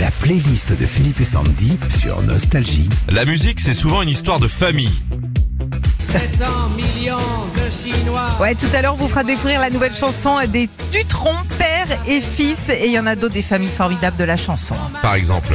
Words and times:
La 0.00 0.10
playlist 0.10 0.72
de 0.72 0.86
Philippe 0.86 1.20
et 1.20 1.26
Sandy 1.26 1.78
sur 1.90 2.22
Nostalgie. 2.22 2.88
La 3.10 3.26
musique, 3.26 3.60
c'est 3.60 3.74
souvent 3.74 4.00
une 4.00 4.08
histoire 4.08 4.40
de 4.40 4.48
famille. 4.48 4.90
700 5.98 6.44
millions 6.70 7.18
de 7.54 7.70
Chinois. 7.70 8.30
Ouais, 8.40 8.54
tout 8.54 8.74
à 8.74 8.80
l'heure, 8.80 8.94
on 8.94 9.02
vous 9.02 9.08
fera 9.08 9.24
découvrir 9.24 9.60
la 9.60 9.68
nouvelle 9.68 9.92
chanson 9.92 10.38
des 10.48 10.70
Dutron, 10.90 11.34
père 11.58 11.86
et 12.08 12.22
fils. 12.22 12.70
Et 12.70 12.86
il 12.86 12.92
y 12.92 12.98
en 12.98 13.06
a 13.06 13.14
d'autres 13.14 13.34
des 13.34 13.42
familles 13.42 13.68
formidables 13.68 14.16
de 14.16 14.24
la 14.24 14.38
chanson. 14.38 14.74
Par 15.02 15.16
exemple. 15.16 15.52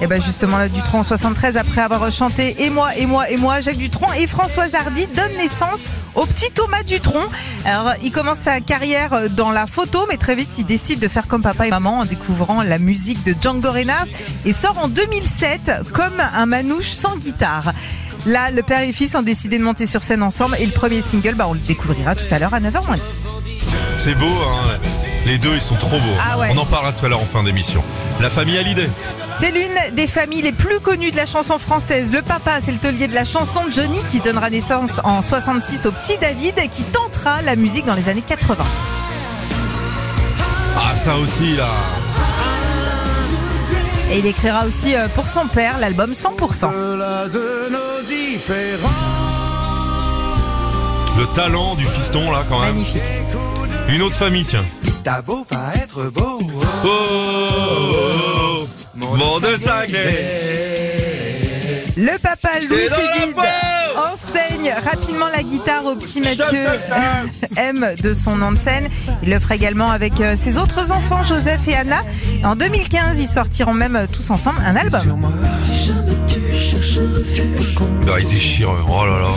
Et 0.00 0.06
ben 0.06 0.22
justement, 0.22 0.58
là, 0.58 0.68
Dutron 0.68 1.00
en 1.00 1.02
73, 1.02 1.56
après 1.56 1.80
avoir 1.80 2.10
chanté 2.12 2.62
Et 2.62 2.70
moi, 2.70 2.94
et 2.96 3.06
moi, 3.06 3.28
et 3.30 3.36
moi, 3.36 3.60
Jacques 3.60 3.78
Dutron 3.78 4.06
et 4.12 4.26
Françoise 4.26 4.74
Hardy 4.74 5.06
donnent 5.06 5.36
naissance 5.36 5.80
au 6.14 6.24
petit 6.24 6.50
Thomas 6.52 6.82
Dutron. 6.84 7.22
Alors, 7.64 7.92
il 8.02 8.12
commence 8.12 8.38
sa 8.38 8.60
carrière 8.60 9.30
dans 9.30 9.50
la 9.50 9.66
photo, 9.66 10.04
mais 10.08 10.16
très 10.16 10.36
vite, 10.36 10.50
il 10.58 10.64
décide 10.64 11.00
de 11.00 11.08
faire 11.08 11.26
comme 11.26 11.42
papa 11.42 11.66
et 11.66 11.70
maman 11.70 12.00
en 12.00 12.04
découvrant 12.04 12.62
la 12.62 12.78
musique 12.78 13.24
de 13.24 13.34
Django 13.40 13.70
Reinhardt 13.70 14.08
et 14.44 14.52
sort 14.52 14.78
en 14.78 14.88
2007 14.88 15.92
comme 15.92 16.20
un 16.20 16.46
manouche 16.46 16.90
sans 16.90 17.16
guitare. 17.16 17.72
Là, 18.26 18.50
le 18.50 18.62
père 18.62 18.82
et 18.82 18.92
fils 18.92 19.14
ont 19.14 19.22
décidé 19.22 19.58
de 19.58 19.64
monter 19.64 19.86
sur 19.86 20.02
scène 20.02 20.22
ensemble 20.22 20.56
et 20.60 20.66
le 20.66 20.72
premier 20.72 21.02
single, 21.02 21.34
bah, 21.34 21.46
on 21.48 21.54
le 21.54 21.60
découvrira 21.60 22.14
tout 22.14 22.26
à 22.30 22.38
l'heure 22.38 22.54
à 22.54 22.60
9h10. 22.60 22.98
C'est 23.96 24.14
beau, 24.14 24.26
hein. 24.26 24.78
Les 25.26 25.38
deux, 25.38 25.54
ils 25.54 25.60
sont 25.60 25.74
trop 25.76 25.98
beaux. 25.98 26.16
Ah 26.20 26.38
ouais. 26.38 26.50
On 26.54 26.58
en 26.58 26.64
parlera 26.64 26.92
tout 26.92 27.04
à 27.04 27.08
l'heure 27.08 27.20
en 27.20 27.26
fin 27.26 27.42
d'émission. 27.42 27.82
La 28.20 28.30
famille 28.30 28.56
Hallyday. 28.58 28.88
C'est 29.38 29.50
l'une 29.50 29.94
des 29.94 30.06
familles 30.06 30.42
les 30.42 30.52
plus 30.52 30.80
connues 30.80 31.10
de 31.10 31.16
la 31.16 31.26
chanson 31.26 31.58
française. 31.58 32.12
Le 32.12 32.22
papa, 32.22 32.58
c'est 32.64 32.72
le 32.72 32.78
taulier 32.78 33.08
de 33.08 33.14
la 33.14 33.24
chanson 33.24 33.60
Johnny 33.70 33.98
qui 34.10 34.20
donnera 34.20 34.50
naissance 34.50 34.92
en 35.04 35.22
66 35.22 35.86
au 35.86 35.92
petit 35.92 36.18
David 36.18 36.54
qui 36.70 36.82
tentera 36.84 37.42
la 37.42 37.56
musique 37.56 37.86
dans 37.86 37.94
les 37.94 38.08
années 38.08 38.22
80. 38.22 38.56
Ah, 40.76 40.94
ça 40.96 41.16
aussi, 41.16 41.56
là. 41.56 41.68
Et 44.10 44.20
il 44.20 44.26
écrira 44.26 44.64
aussi 44.64 44.94
euh, 44.96 45.06
pour 45.08 45.28
son 45.28 45.46
père 45.46 45.78
l'album 45.78 46.12
100%. 46.12 46.70
de 47.30 47.68
nos 47.70 48.02
différents. 48.08 48.88
Le 51.18 51.26
talent 51.34 51.74
du 51.74 51.84
fiston, 51.84 52.30
là, 52.30 52.44
quand 52.48 52.60
même. 52.60 52.74
Magnifique. 52.74 53.02
Une 53.88 54.02
autre 54.02 54.16
famille, 54.16 54.44
tiens. 54.44 54.64
T'as 55.10 55.22
beau 55.22 55.42
pas 55.42 55.72
être 55.82 56.10
beau, 56.10 56.38
Oh, 56.42 56.84
oh, 56.84 56.88
oh, 57.94 58.68
oh. 59.00 59.16
Monde 59.16 59.46
sacré. 59.56 60.04
Le 61.96 62.18
papa 62.18 62.50
Louis 62.68 62.90
enseigne 63.96 64.74
rapidement 64.84 65.28
la 65.28 65.42
guitare 65.42 65.86
au 65.86 65.94
petit 65.94 66.20
Mathieu 66.20 66.62
M 67.56 67.88
de 68.02 68.12
son 68.12 68.36
nom 68.36 68.52
de 68.52 68.58
scène. 68.58 68.90
Il 69.22 69.30
le 69.30 69.40
fera 69.40 69.54
également 69.54 69.90
avec 69.90 70.20
euh, 70.20 70.36
ses 70.38 70.58
autres 70.58 70.92
enfants 70.92 71.22
Joseph 71.22 71.66
et 71.68 71.74
Anna. 71.74 72.02
En 72.44 72.54
2015, 72.54 73.18
ils 73.18 73.28
sortiront 73.28 73.72
même 73.72 73.96
euh, 73.96 74.06
tous 74.12 74.30
ensemble 74.30 74.58
un 74.62 74.76
album. 74.76 75.32
Ah, 78.06 78.20
il 78.20 78.26
déchire. 78.26 78.68
Oh 78.86 79.06
là 79.06 79.20
là. 79.20 79.30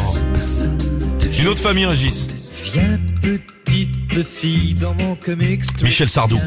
Une 1.39 1.47
autre 1.47 1.61
famille, 1.61 1.85
Régis. 1.85 2.27
Viens 2.73 2.99
petite 4.11 4.27
fille 4.27 4.73
dans 4.73 4.93
mon 4.95 5.15
comics. 5.15 5.63
Michel 5.81 6.09
Sardou. 6.09 6.37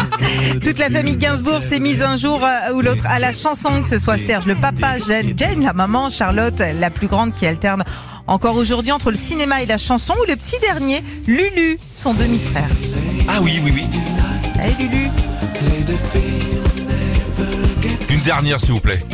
Toute 0.64 0.78
la 0.78 0.88
famille 0.88 1.18
Gainsbourg 1.18 1.62
s'est 1.62 1.78
mise 1.78 2.02
un 2.02 2.16
jour 2.16 2.42
euh, 2.42 2.72
ou 2.72 2.80
l'autre 2.80 3.04
à 3.06 3.18
la 3.18 3.32
chanson, 3.32 3.82
que 3.82 3.88
ce 3.88 3.98
soit 3.98 4.16
Serge 4.16 4.46
le 4.46 4.54
papa, 4.54 4.96
Jane, 4.98 5.34
Jane 5.36 5.62
la 5.62 5.74
maman, 5.74 6.08
Charlotte 6.08 6.60
la 6.60 6.88
plus 6.88 7.08
grande 7.08 7.34
qui 7.34 7.46
alterne 7.46 7.84
encore 8.26 8.56
aujourd'hui 8.56 8.92
entre 8.92 9.10
le 9.10 9.16
cinéma 9.16 9.62
et 9.62 9.66
la 9.66 9.78
chanson, 9.78 10.14
ou 10.14 10.30
le 10.30 10.36
petit 10.36 10.58
dernier, 10.60 11.02
Lulu, 11.26 11.78
son 11.94 12.14
demi-frère. 12.14 12.68
Ah 13.28 13.40
oui, 13.42 13.60
oui, 13.62 13.72
oui. 13.74 13.86
Allez 14.58 14.74
Lulu 14.78 15.10
Une 18.08 18.20
dernière, 18.20 18.60
s'il 18.60 18.72
vous 18.72 18.80
plaît. 18.80 19.04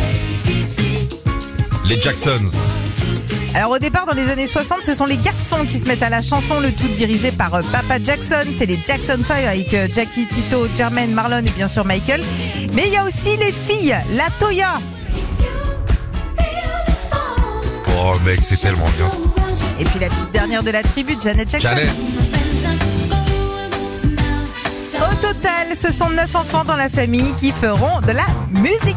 Les 1.87 1.99
Jacksons. 1.99 2.51
Alors 3.55 3.73
au 3.73 3.79
départ, 3.79 4.07
dans 4.07 4.13
les 4.13 4.31
années 4.31 4.47
60, 4.47 4.83
ce 4.83 4.95
sont 4.95 5.07
les 5.07 5.17
garçons 5.17 5.65
qui 5.65 5.79
se 5.79 5.87
mettent 5.87 6.03
à 6.03 6.11
la 6.11 6.23
chanson, 6.23 6.61
le 6.61 6.71
tout 6.73 6.87
dirigé 6.89 7.33
par 7.33 7.55
euh, 7.55 7.63
Papa 7.73 8.03
Jackson. 8.03 8.43
C'est 8.57 8.67
les 8.67 8.79
Jackson 8.87 9.21
5 9.25 9.45
avec 9.45 9.73
euh, 9.75 9.89
Jackie, 9.93 10.27
Tito, 10.27 10.67
Jermaine, 10.77 11.13
Marlon 11.13 11.39
et 11.39 11.51
bien 11.51 11.69
sûr 11.69 11.85
Michael. 11.85 12.23
Mais 12.75 12.85
il 12.87 12.93
y 12.93 12.97
a 12.97 13.05
aussi 13.05 13.37
les 13.37 13.53
filles, 13.53 13.97
la 14.13 14.29
Toya. 14.39 14.75
Oh, 18.01 18.15
mec, 18.25 18.41
c'est 18.43 18.61
tellement 18.61 18.89
bien. 18.97 19.09
Et 19.81 19.85
puis 19.85 19.99
la 19.99 20.09
petite 20.09 20.31
dernière 20.33 20.63
de 20.63 20.71
la 20.71 20.83
tribu, 20.83 21.17
Janet 21.21 21.49
Jackson. 21.51 21.69
Janet. 21.69 21.91
Au 24.95 25.15
total, 25.17 25.77
ce 25.81 25.93
sont 25.93 26.11
neuf 26.11 26.35
enfants 26.35 26.65
dans 26.65 26.77
la 26.77 26.89
famille 26.89 27.33
qui 27.35 27.53
feront 27.53 28.01
de 28.01 28.13
la 28.13 28.27
musique. 28.53 28.97